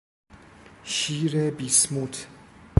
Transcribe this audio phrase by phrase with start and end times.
[0.83, 2.27] شیر بیسموت